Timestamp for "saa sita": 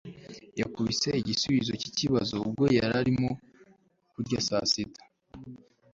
4.47-5.01